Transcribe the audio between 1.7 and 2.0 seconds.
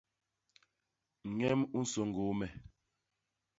u